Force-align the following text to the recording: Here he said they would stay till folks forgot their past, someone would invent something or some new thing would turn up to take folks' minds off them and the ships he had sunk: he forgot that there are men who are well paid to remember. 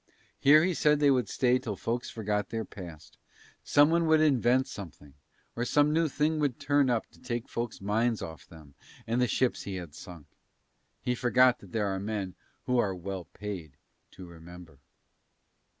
Here 0.39 0.63
he 0.63 0.73
said 0.73 0.99
they 0.99 1.11
would 1.11 1.29
stay 1.29 1.59
till 1.59 1.75
folks 1.75 2.09
forgot 2.09 2.49
their 2.49 2.65
past, 2.65 3.19
someone 3.63 4.07
would 4.07 4.19
invent 4.19 4.65
something 4.65 5.13
or 5.55 5.63
some 5.63 5.93
new 5.93 6.07
thing 6.07 6.39
would 6.39 6.59
turn 6.59 6.89
up 6.89 7.05
to 7.11 7.21
take 7.21 7.47
folks' 7.47 7.79
minds 7.81 8.19
off 8.19 8.47
them 8.47 8.73
and 9.05 9.21
the 9.21 9.27
ships 9.27 9.61
he 9.61 9.75
had 9.75 9.93
sunk: 9.93 10.25
he 11.03 11.13
forgot 11.13 11.59
that 11.59 11.71
there 11.71 11.85
are 11.85 11.99
men 11.99 12.33
who 12.65 12.79
are 12.79 12.95
well 12.95 13.25
paid 13.25 13.77
to 14.13 14.25
remember. 14.25 14.79